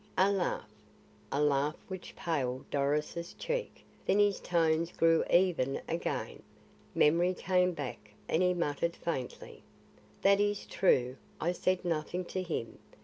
A 0.17 0.31
laugh; 0.31 0.67
a 1.31 1.39
laugh 1.39 1.75
which 1.87 2.15
paled 2.15 2.67
Doris' 2.71 3.35
cheek; 3.37 3.85
then 4.07 4.17
his 4.17 4.39
tones 4.39 4.91
grew 4.91 5.23
even 5.29 5.79
again, 5.87 6.41
memory 6.95 7.35
came 7.35 7.73
back 7.73 8.11
and 8.27 8.41
he 8.41 8.55
muttered 8.55 8.95
faintly: 8.95 9.61
"That 10.23 10.39
is 10.39 10.65
true. 10.65 11.17
I 11.39 11.51
said 11.51 11.85
nothing 11.85 12.25
to 12.33 12.41
him. 12.41 12.79